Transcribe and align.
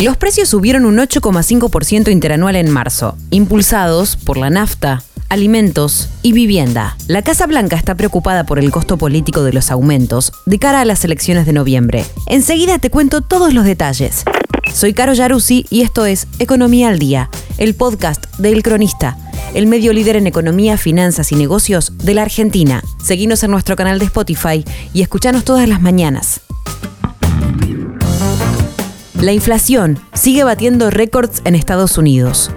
Los 0.00 0.16
precios 0.16 0.48
subieron 0.48 0.86
un 0.86 0.96
8,5% 0.96 2.10
interanual 2.10 2.56
en 2.56 2.70
marzo, 2.70 3.18
impulsados 3.28 4.16
por 4.16 4.38
la 4.38 4.48
nafta, 4.48 5.02
alimentos 5.28 6.08
y 6.22 6.32
vivienda. 6.32 6.96
La 7.06 7.20
Casa 7.20 7.46
Blanca 7.46 7.76
está 7.76 7.94
preocupada 7.94 8.44
por 8.44 8.58
el 8.58 8.70
costo 8.70 8.96
político 8.96 9.42
de 9.42 9.52
los 9.52 9.70
aumentos 9.70 10.32
de 10.46 10.58
cara 10.58 10.80
a 10.80 10.84
las 10.86 11.04
elecciones 11.04 11.44
de 11.44 11.52
noviembre. 11.52 12.06
Enseguida 12.28 12.78
te 12.78 12.88
cuento 12.88 13.20
todos 13.20 13.52
los 13.52 13.66
detalles. 13.66 14.24
Soy 14.72 14.94
Caro 14.94 15.12
Yaruzzi 15.12 15.66
y 15.68 15.82
esto 15.82 16.06
es 16.06 16.28
Economía 16.38 16.88
al 16.88 16.98
Día, 16.98 17.28
el 17.58 17.74
podcast 17.74 18.24
de 18.38 18.52
El 18.52 18.62
Cronista, 18.62 19.18
el 19.52 19.66
medio 19.66 19.92
líder 19.92 20.16
en 20.16 20.26
economía, 20.26 20.78
finanzas 20.78 21.30
y 21.30 21.34
negocios 21.34 21.92
de 21.98 22.14
la 22.14 22.22
Argentina. 22.22 22.82
Seguinos 23.04 23.42
en 23.42 23.50
nuestro 23.50 23.76
canal 23.76 23.98
de 23.98 24.06
Spotify 24.06 24.64
y 24.94 25.02
escuchanos 25.02 25.44
todas 25.44 25.68
las 25.68 25.82
mañanas. 25.82 26.40
La 29.20 29.32
inflación 29.34 29.98
sigue 30.14 30.44
batiendo 30.44 30.88
récords 30.88 31.42
en 31.44 31.54
Estados 31.54 31.98
Unidos. 31.98 32.50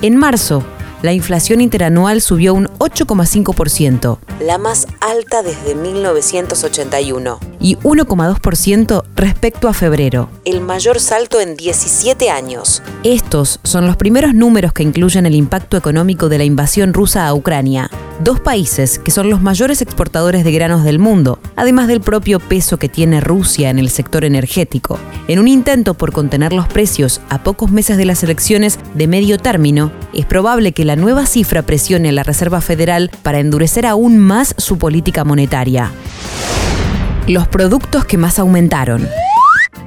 En 0.00 0.14
marzo, 0.14 0.62
la 1.02 1.12
inflación 1.12 1.60
interanual 1.60 2.20
subió 2.20 2.54
un 2.54 2.68
8,5%, 2.78 4.18
la 4.40 4.56
más 4.56 4.86
alta 5.00 5.42
desde 5.42 5.74
1981, 5.74 7.40
y 7.58 7.76
1,2% 7.78 9.02
respecto 9.16 9.68
a 9.68 9.74
febrero, 9.74 10.30
el 10.44 10.60
mayor 10.60 11.00
salto 11.00 11.40
en 11.40 11.56
17 11.56 12.30
años. 12.30 12.80
Estos 13.02 13.58
son 13.64 13.88
los 13.88 13.96
primeros 13.96 14.34
números 14.34 14.72
que 14.72 14.84
incluyen 14.84 15.26
el 15.26 15.34
impacto 15.34 15.76
económico 15.76 16.28
de 16.28 16.38
la 16.38 16.44
invasión 16.44 16.94
rusa 16.94 17.26
a 17.26 17.34
Ucrania, 17.34 17.90
dos 18.20 18.40
países 18.40 18.98
que 18.98 19.10
son 19.10 19.30
los 19.30 19.42
mayores 19.42 19.82
exportadores 19.82 20.44
de 20.44 20.52
granos 20.52 20.84
del 20.84 20.98
mundo, 20.98 21.38
además 21.56 21.88
del 21.88 22.00
propio 22.00 22.40
peso 22.40 22.78
que 22.78 22.88
tiene 22.88 23.20
Rusia 23.20 23.70
en 23.70 23.78
el 23.78 23.90
sector 23.90 24.24
energético. 24.24 24.98
En 25.28 25.38
un 25.38 25.48
intento 25.48 25.94
por 25.94 26.12
contener 26.12 26.52
los 26.52 26.68
precios 26.68 27.20
a 27.28 27.42
pocos 27.42 27.70
meses 27.70 27.96
de 27.96 28.04
las 28.04 28.22
elecciones 28.22 28.78
de 28.94 29.06
medio 29.06 29.38
término, 29.38 29.92
es 30.12 30.26
probable 30.26 30.72
que 30.72 30.84
la 30.84 30.96
nueva 30.96 31.26
cifra 31.26 31.62
presione 31.62 32.10
a 32.10 32.12
la 32.12 32.22
Reserva 32.22 32.60
Federal 32.60 33.10
para 33.22 33.40
endurecer 33.40 33.86
aún 33.86 34.18
más 34.18 34.54
su 34.58 34.78
política 34.78 35.24
monetaria. 35.24 35.90
Los 37.26 37.48
productos 37.48 38.04
que 38.04 38.18
más 38.18 38.38
aumentaron. 38.38 39.08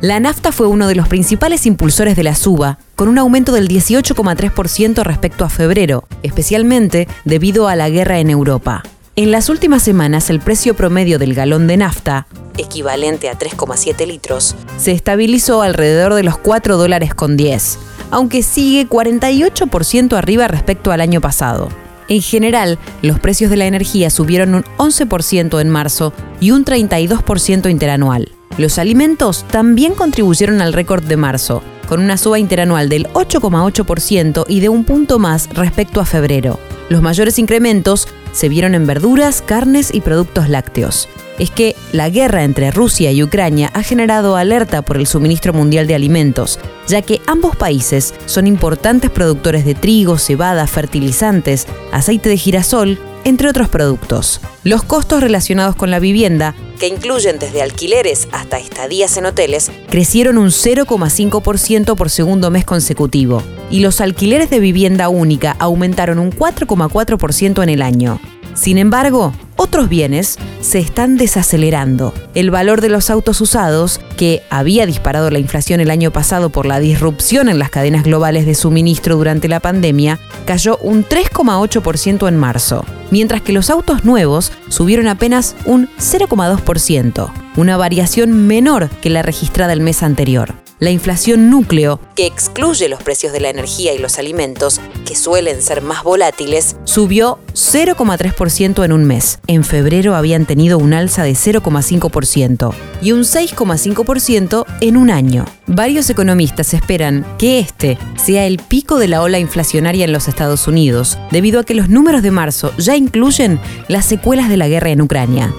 La 0.01 0.19
nafta 0.19 0.51
fue 0.51 0.67
uno 0.67 0.87
de 0.87 0.95
los 0.95 1.07
principales 1.07 1.65
impulsores 1.65 2.15
de 2.15 2.23
la 2.23 2.35
suba, 2.35 2.77
con 2.97 3.07
un 3.09 3.19
aumento 3.19 3.53
del 3.53 3.69
18,3% 3.69 5.03
respecto 5.03 5.45
a 5.45 5.49
febrero, 5.49 6.03
especialmente 6.23 7.07
debido 7.25 7.67
a 7.67 7.75
la 7.75 7.89
guerra 7.89 8.19
en 8.19 8.31
Europa. 8.31 8.83
En 9.15 9.31
las 9.31 9.49
últimas 9.49 9.83
semanas, 9.83 10.31
el 10.31 10.39
precio 10.39 10.75
promedio 10.75 11.19
del 11.19 11.35
galón 11.35 11.67
de 11.67 11.77
nafta, 11.77 12.25
equivalente 12.57 13.29
a 13.29 13.37
3,7 13.37 14.07
litros, 14.07 14.55
se 14.77 14.93
estabilizó 14.93 15.61
alrededor 15.61 16.15
de 16.15 16.23
los 16.23 16.39
4 16.39 16.75
dólares 16.75 17.13
con 17.13 17.37
10, 17.37 17.77
aunque 18.09 18.41
sigue 18.41 18.89
48% 18.89 20.17
arriba 20.17 20.47
respecto 20.47 20.91
al 20.91 21.01
año 21.01 21.21
pasado. 21.21 21.69
En 22.09 22.21
general, 22.23 22.79
los 23.03 23.19
precios 23.19 23.51
de 23.51 23.57
la 23.57 23.67
energía 23.67 24.09
subieron 24.09 24.55
un 24.55 24.63
11% 24.77 25.61
en 25.61 25.69
marzo 25.69 26.13
y 26.39 26.49
un 26.49 26.65
32% 26.65 27.69
interanual. 27.69 28.36
Los 28.57 28.79
alimentos 28.79 29.45
también 29.49 29.93
contribuyeron 29.93 30.61
al 30.61 30.73
récord 30.73 31.03
de 31.03 31.17
marzo, 31.17 31.61
con 31.87 32.01
una 32.01 32.17
suba 32.17 32.39
interanual 32.39 32.89
del 32.89 33.07
8,8% 33.09 34.45
y 34.47 34.59
de 34.59 34.69
un 34.69 34.83
punto 34.83 35.19
más 35.19 35.49
respecto 35.53 36.01
a 36.01 36.05
febrero. 36.05 36.59
Los 36.89 37.01
mayores 37.01 37.39
incrementos 37.39 38.07
se 38.31 38.49
vieron 38.49 38.75
en 38.75 38.87
verduras, 38.87 39.41
carnes 39.41 39.93
y 39.93 40.01
productos 40.01 40.49
lácteos 40.49 41.07
es 41.39 41.51
que 41.51 41.75
la 41.91 42.09
guerra 42.09 42.43
entre 42.43 42.71
Rusia 42.71 43.11
y 43.11 43.23
Ucrania 43.23 43.69
ha 43.73 43.83
generado 43.83 44.35
alerta 44.35 44.81
por 44.81 44.97
el 44.97 45.07
suministro 45.07 45.53
mundial 45.53 45.87
de 45.87 45.95
alimentos, 45.95 46.59
ya 46.87 47.01
que 47.01 47.21
ambos 47.27 47.55
países 47.55 48.13
son 48.25 48.47
importantes 48.47 49.11
productores 49.11 49.65
de 49.65 49.75
trigo, 49.75 50.17
cebada, 50.17 50.67
fertilizantes, 50.67 51.67
aceite 51.91 52.29
de 52.29 52.37
girasol, 52.37 52.99
entre 53.27 53.49
otros 53.49 53.67
productos. 53.67 54.39
Los 54.63 54.83
costos 54.83 55.21
relacionados 55.21 55.75
con 55.75 55.91
la 55.91 55.99
vivienda, 55.99 56.55
que 56.79 56.87
incluyen 56.87 57.39
desde 57.39 57.61
alquileres 57.61 58.29
hasta 58.31 58.57
estadías 58.57 59.17
en 59.17 59.25
hoteles, 59.25 59.69
crecieron 59.89 60.37
un 60.37 60.47
0,5% 60.47 61.95
por 61.95 62.09
segundo 62.09 62.51
mes 62.51 62.63
consecutivo, 62.63 63.43
y 63.69 63.81
los 63.81 63.99
alquileres 63.99 64.49
de 64.49 64.61
vivienda 64.61 65.09
única 65.09 65.57
aumentaron 65.59 66.19
un 66.19 66.31
4,4% 66.31 67.63
en 67.63 67.69
el 67.69 67.81
año. 67.81 68.21
Sin 68.53 68.77
embargo, 68.77 69.33
otros 69.57 69.89
bienes 69.89 70.37
se 70.61 70.79
están 70.79 71.17
desacelerando. 71.17 72.13
El 72.33 72.49
valor 72.49 72.79
de 72.79 72.89
los 72.89 73.09
autos 73.09 73.41
usados, 73.41 73.99
que 74.15 74.41
había 74.49 74.85
disparado 74.85 75.29
la 75.31 75.39
inflación 75.39 75.81
el 75.81 75.91
año 75.91 76.11
pasado 76.11 76.49
por 76.49 76.65
la 76.65 76.79
disrupción 76.79 77.49
en 77.49 77.59
las 77.59 77.71
cadenas 77.71 78.03
globales 78.03 78.45
de 78.45 78.55
suministro 78.55 79.17
durante 79.17 79.49
la 79.49 79.59
pandemia, 79.59 80.17
cayó 80.45 80.77
un 80.77 81.03
3,8% 81.03 82.27
en 82.27 82.37
marzo, 82.37 82.85
mientras 83.11 83.41
que 83.41 83.53
los 83.53 83.69
autos 83.69 84.05
nuevos 84.05 84.51
subieron 84.69 85.07
apenas 85.07 85.55
un 85.65 85.87
0,2%, 85.97 87.31
una 87.55 87.77
variación 87.77 88.47
menor 88.47 88.89
que 89.01 89.09
la 89.09 89.21
registrada 89.21 89.73
el 89.73 89.81
mes 89.81 90.03
anterior 90.03 90.66
la 90.79 90.91
inflación 90.91 91.49
núcleo, 91.49 91.99
que 92.15 92.25
excluye 92.25 92.87
los 92.87 93.01
precios 93.01 93.33
de 93.33 93.39
la 93.39 93.49
energía 93.49 93.93
y 93.93 93.97
los 93.97 94.19
alimentos, 94.19 94.79
que 95.05 95.15
suelen 95.15 95.61
ser 95.61 95.81
más 95.81 96.03
volátiles, 96.03 96.75
subió 96.83 97.39
0,3% 97.53 98.85
en 98.85 98.91
un 98.91 99.03
mes. 99.05 99.39
En 99.47 99.63
febrero 99.63 100.15
habían 100.15 100.45
tenido 100.45 100.77
un 100.77 100.93
alza 100.93 101.23
de 101.23 101.33
0,5% 101.33 102.73
y 103.01 103.11
un 103.11 103.21
6,5% 103.21 104.65
en 104.81 104.97
un 104.97 105.09
año. 105.09 105.45
Varios 105.65 106.09
economistas 106.09 106.73
esperan 106.73 107.25
que 107.37 107.59
este 107.59 107.97
sea 108.15 108.45
el 108.45 108.59
pico 108.59 108.99
de 108.99 109.07
la 109.07 109.21
ola 109.21 109.39
inflacionaria 109.39 110.05
en 110.05 110.13
los 110.13 110.27
Estados 110.27 110.67
Unidos, 110.67 111.17
debido 111.31 111.59
a 111.59 111.63
que 111.63 111.73
los 111.73 111.89
números 111.89 112.21
de 112.21 112.31
marzo 112.31 112.71
ya 112.77 112.95
incluyen 112.95 113.59
las 113.87 114.05
secuelas 114.05 114.49
de 114.49 114.57
la 114.57 114.67
guerra 114.67 114.89
en 114.89 115.01
Ucrania. 115.01 115.53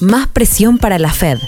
Más 0.00 0.26
presión 0.26 0.78
para 0.78 0.98
la 0.98 1.12
Fed. 1.12 1.38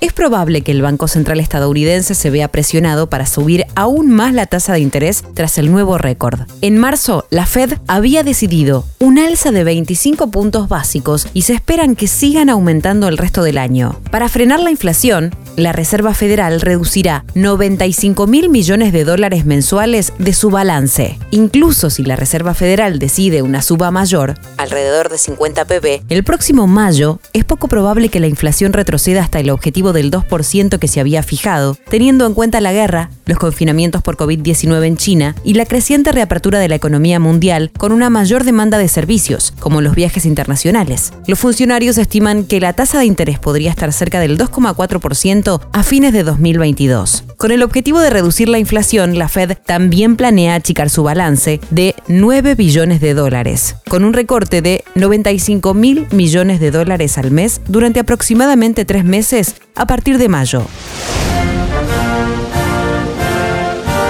Es 0.00 0.14
probable 0.14 0.62
que 0.62 0.72
el 0.72 0.80
Banco 0.80 1.08
Central 1.08 1.40
estadounidense 1.40 2.14
se 2.14 2.30
vea 2.30 2.48
presionado 2.48 3.10
para 3.10 3.26
subir 3.26 3.66
aún 3.74 4.10
más 4.10 4.32
la 4.32 4.46
tasa 4.46 4.72
de 4.72 4.80
interés 4.80 5.22
tras 5.34 5.58
el 5.58 5.70
nuevo 5.70 5.98
récord. 5.98 6.40
En 6.62 6.78
marzo, 6.78 7.26
la 7.28 7.44
Fed 7.44 7.74
había 7.86 8.22
decidido 8.22 8.86
un 8.98 9.18
alza 9.18 9.50
de 9.52 9.62
25 9.62 10.30
puntos 10.30 10.68
básicos 10.68 11.28
y 11.34 11.42
se 11.42 11.52
esperan 11.52 11.96
que 11.96 12.06
sigan 12.06 12.48
aumentando 12.48 13.08
el 13.08 13.18
resto 13.18 13.42
del 13.42 13.58
año. 13.58 14.00
Para 14.10 14.30
frenar 14.30 14.60
la 14.60 14.70
inflación, 14.70 15.34
la 15.56 15.72
Reserva 15.72 16.14
Federal 16.14 16.62
reducirá 16.62 17.24
95 17.34 18.26
mil 18.26 18.48
millones 18.48 18.94
de 18.94 19.04
dólares 19.04 19.44
mensuales 19.44 20.14
de 20.18 20.32
su 20.32 20.48
balance. 20.48 21.18
Incluso 21.30 21.90
si 21.90 22.04
la 22.04 22.16
Reserva 22.16 22.54
Federal 22.54 22.98
decide 22.98 23.42
una 23.42 23.60
suba 23.60 23.90
mayor, 23.90 24.36
alrededor 24.56 25.10
de 25.10 25.18
50 25.18 25.66
pp, 25.66 26.02
el 26.08 26.24
próximo 26.24 26.66
mayo 26.66 27.20
es 27.34 27.44
poco 27.44 27.68
probable 27.68 28.08
que 28.08 28.20
la 28.20 28.28
inflación 28.28 28.72
retroceda 28.72 29.22
hasta 29.22 29.40
el 29.40 29.50
del 29.92 30.10
2% 30.10 30.78
que 30.78 30.88
se 30.88 31.00
había 31.00 31.22
fijado, 31.22 31.76
teniendo 31.88 32.26
en 32.26 32.34
cuenta 32.34 32.60
la 32.60 32.72
guerra, 32.72 33.10
los 33.26 33.38
confinamientos 33.38 34.02
por 34.02 34.16
COVID-19 34.16 34.86
en 34.86 34.96
China 34.96 35.34
y 35.44 35.54
la 35.54 35.66
creciente 35.66 36.12
reapertura 36.12 36.58
de 36.58 36.68
la 36.68 36.74
economía 36.74 37.20
mundial 37.20 37.70
con 37.78 37.92
una 37.92 38.10
mayor 38.10 38.44
demanda 38.44 38.78
de 38.78 38.88
servicios, 38.88 39.52
como 39.60 39.80
los 39.80 39.94
viajes 39.94 40.26
internacionales. 40.26 41.12
Los 41.26 41.38
funcionarios 41.38 41.98
estiman 41.98 42.44
que 42.44 42.60
la 42.60 42.72
tasa 42.72 42.98
de 42.98 43.06
interés 43.06 43.38
podría 43.38 43.70
estar 43.70 43.92
cerca 43.92 44.20
del 44.20 44.38
2,4% 44.38 45.60
a 45.72 45.82
fines 45.82 46.12
de 46.12 46.22
2022. 46.24 47.24
Con 47.36 47.52
el 47.52 47.62
objetivo 47.62 48.00
de 48.00 48.10
reducir 48.10 48.48
la 48.48 48.58
inflación, 48.58 49.18
la 49.18 49.28
Fed 49.28 49.56
también 49.64 50.16
planea 50.16 50.54
achicar 50.54 50.90
su 50.90 51.02
balance 51.02 51.60
de 51.70 51.94
9 52.08 52.54
billones 52.54 53.00
de 53.00 53.14
dólares, 53.14 53.76
con 53.88 54.04
un 54.04 54.12
recorte 54.12 54.62
de 54.62 54.84
95 54.94 55.74
mil 55.74 56.06
millones 56.10 56.60
de 56.60 56.70
dólares 56.70 57.18
al 57.18 57.30
mes 57.30 57.60
durante 57.68 58.00
aproximadamente 58.00 58.84
tres 58.84 59.04
meses 59.04 59.54
a 59.74 59.86
partir 59.86 60.18
de 60.18 60.28
mayo. 60.28 60.66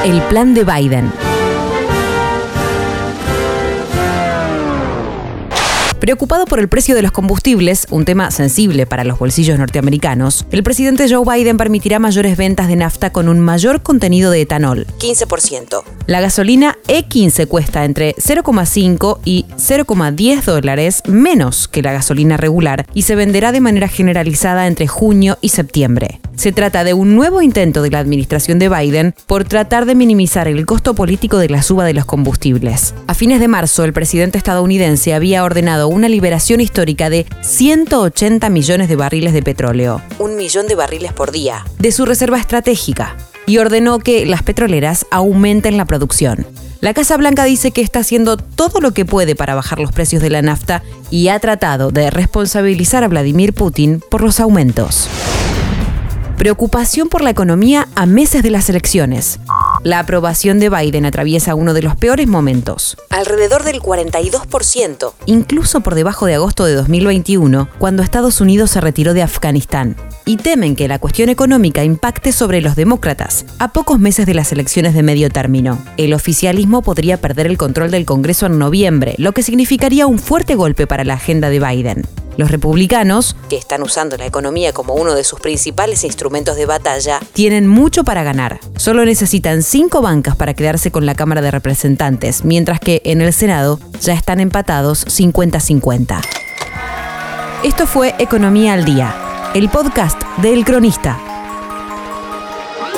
El 0.05 0.21
plan 0.23 0.55
de 0.55 0.65
Biden. 0.65 1.30
Preocupado 6.01 6.47
por 6.47 6.61
el 6.61 6.71
precio 6.71 6.95
de 6.95 7.03
los 7.03 7.13
combustibles, 7.13 7.87
un 7.91 8.07
tema 8.07 8.31
sensible 8.31 8.87
para 8.87 9.05
los 9.05 9.19
bolsillos 9.19 9.59
norteamericanos, 9.59 10.47
el 10.51 10.63
presidente 10.63 11.07
Joe 11.11 11.27
Biden 11.27 11.59
permitirá 11.59 11.99
mayores 11.99 12.39
ventas 12.39 12.69
de 12.69 12.77
nafta 12.77 13.13
con 13.13 13.29
un 13.29 13.39
mayor 13.39 13.83
contenido 13.83 14.31
de 14.31 14.41
etanol, 14.41 14.87
15%. 14.99 15.83
La 16.07 16.23
gasolina 16.23 16.79
E15 16.89 17.47
cuesta 17.47 17.85
entre 17.85 18.15
0,5 18.17 19.19
y 19.27 19.45
0,10 19.59 20.43
dólares 20.43 21.03
menos 21.07 21.69
que 21.69 21.83
la 21.83 21.93
gasolina 21.93 22.39
regular 22.39 22.87
y 22.95 23.03
se 23.03 23.15
venderá 23.15 23.53
de 23.53 23.61
manera 23.61 23.87
generalizada 23.87 24.67
entre 24.67 24.87
junio 24.87 25.37
y 25.43 25.51
septiembre. 25.51 26.19
Se 26.35 26.53
trata 26.53 26.85
de 26.85 26.95
un 26.95 27.15
nuevo 27.17 27.43
intento 27.43 27.83
de 27.83 27.91
la 27.91 27.99
administración 27.99 28.59
de 28.59 28.71
Biden 28.71 29.15
por 29.27 29.45
tratar 29.45 29.85
de 29.85 29.95
minimizar 29.95 30.49
el 30.49 30.65
costo 30.65 30.95
político 30.95 31.37
de 31.37 31.51
la 31.51 31.63
suba 31.63 31.85
de 31.85 31.93
los 31.93 32.07
combustibles. 32.07 32.95
A 33.09 33.13
fines 33.13 33.41
de 33.41 33.49
marzo, 33.49 33.85
el 33.85 33.93
presidente 33.93 34.39
estadounidense 34.39 35.13
había 35.13 35.45
ordenado 35.45 35.90
una 35.91 36.09
liberación 36.09 36.61
histórica 36.61 37.11
de 37.11 37.27
180 37.43 38.49
millones 38.51 38.89
de 38.89 38.97
barriles 38.97 39.33
de 39.33 39.43
petróleo, 39.43 40.03
un 40.19 40.37
millón 40.37 40.67
de 40.67 40.75
barriles 40.75 41.13
por 41.13 41.31
día, 41.33 41.65
de 41.79 41.93
su 41.93 42.07
reserva 42.07 42.39
estratégica, 42.39 43.17
y 43.47 43.59
ordenó 43.59 43.99
que 43.99 44.27
las 44.27 44.43
petroleras 44.43 45.07
aumenten 45.11 45.77
la 45.77 45.85
producción. 45.85 46.47
La 46.81 46.95
Casa 46.95 47.17
Blanca 47.19 47.45
dice 47.45 47.73
que 47.73 47.83
está 47.83 47.99
haciendo 47.99 48.39
todo 48.39 48.81
lo 48.81 48.93
que 48.93 49.05
puede 49.05 49.37
para 49.37 49.55
bajar 49.55 49.81
los 49.81 49.93
precios 49.93 50.23
de 50.23 50.31
la 50.31 50.41
nafta 50.41 50.83
y 51.11 51.29
ha 51.29 51.39
tratado 51.39 51.91
de 51.91 52.11
responsabilizar 52.11 53.05
a 53.05 53.09
Vladimir 53.09 53.53
Putin 53.53 54.01
por 54.11 54.23
los 54.23 54.41
aumentos. 54.41 55.09
Preocupación 56.39 57.11
por 57.11 57.21
la 57.21 57.29
economía 57.29 57.87
a 57.97 58.07
meses 58.07 58.43
de 58.43 58.51
las 58.51 58.71
elecciones. 58.71 59.41
La 59.83 59.99
aprobación 59.99 60.59
de 60.59 60.69
Biden 60.69 61.07
atraviesa 61.07 61.55
uno 61.55 61.73
de 61.73 61.81
los 61.81 61.97
peores 61.97 62.29
momentos. 62.29 62.99
Alrededor 63.09 63.65
del 63.65 63.81
42%, 63.81 65.15
incluso 65.25 65.81
por 65.81 65.95
debajo 65.95 66.27
de 66.27 66.35
agosto 66.35 66.67
de 66.67 66.75
2021, 66.75 67.67
cuando 67.79 68.03
Estados 68.03 68.43
Unidos 68.43 68.73
se 68.73 68.83
retiró 68.83 69.15
de 69.15 69.23
Afganistán. 69.23 69.97
Y 70.27 70.37
temen 70.37 70.77
que 70.77 70.87
la 70.87 70.99
cuestión 70.99 71.31
económica 71.31 71.83
impacte 71.83 72.31
sobre 72.33 72.61
los 72.61 72.77
demócratas 72.77 73.47
a 73.59 73.73
pocos 73.73 73.99
meses 73.99 74.27
de 74.27 74.35
las 74.35 74.53
elecciones 74.53 74.93
de 74.93 75.03
medio 75.03 75.31
término. 75.31 75.79
El 75.97 76.13
oficialismo 76.13 76.83
podría 76.83 77.17
perder 77.17 77.47
el 77.47 77.57
control 77.57 77.91
del 77.91 78.05
Congreso 78.05 78.45
en 78.45 78.59
noviembre, 78.59 79.15
lo 79.17 79.33
que 79.33 79.43
significaría 79.43 80.07
un 80.07 80.19
fuerte 80.19 80.57
golpe 80.57 80.87
para 80.87 81.05
la 81.05 81.15
agenda 81.15 81.49
de 81.49 81.59
Biden. 81.59 82.07
Los 82.41 82.51
republicanos, 82.51 83.37
que 83.51 83.57
están 83.59 83.83
usando 83.83 84.17
la 84.17 84.25
economía 84.25 84.73
como 84.73 84.95
uno 84.95 85.15
de 85.15 85.25
sus 85.25 85.39
principales 85.41 86.05
instrumentos 86.05 86.57
de 86.57 86.65
batalla, 86.65 87.21
tienen 87.35 87.69
mucho 87.69 88.03
para 88.03 88.23
ganar. 88.23 88.61
Solo 88.77 89.05
necesitan 89.05 89.63
cinco 89.63 90.01
bancas 90.01 90.37
para 90.37 90.55
quedarse 90.55 90.91
con 90.91 91.05
la 91.05 91.15
Cámara 91.15 91.43
de 91.43 91.51
Representantes, 91.51 92.43
mientras 92.43 92.81
que 92.81 93.03
en 93.05 93.21
el 93.21 93.35
Senado 93.35 93.79
ya 94.01 94.15
están 94.15 94.41
empatados 94.41 95.07
50-50. 95.07 96.23
Esto 97.63 97.87
fue 97.87 98.15
Economía 98.19 98.73
al 98.73 98.87
Día, 98.87 99.15
el 99.55 99.69
podcast 99.69 100.23
de 100.39 100.55
El 100.55 100.65
Cronista. 100.65 101.21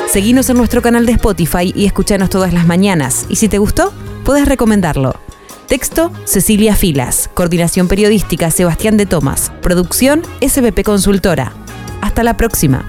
Seguinos 0.06 0.48
en 0.50 0.56
nuestro 0.56 0.82
canal 0.82 1.04
de 1.04 1.14
Spotify 1.14 1.72
y 1.74 1.86
escuchanos 1.86 2.30
todas 2.30 2.52
las 2.52 2.64
mañanas. 2.64 3.26
Y 3.28 3.34
si 3.34 3.48
te 3.48 3.58
gustó, 3.58 3.92
puedes 4.24 4.46
recomendarlo. 4.46 5.21
Texto, 5.72 6.12
Cecilia 6.26 6.76
Filas. 6.76 7.30
Coordinación 7.32 7.88
periodística, 7.88 8.50
Sebastián 8.50 8.98
de 8.98 9.06
Tomás. 9.06 9.50
Producción, 9.62 10.20
SBP 10.46 10.82
Consultora. 10.84 11.54
Hasta 12.02 12.22
la 12.22 12.36
próxima. 12.36 12.84